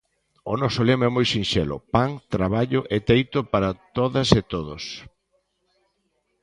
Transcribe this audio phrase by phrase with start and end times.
[0.51, 4.83] O noso lema é moi sinxelo: Pan, Traballo e Teito para todas e todos!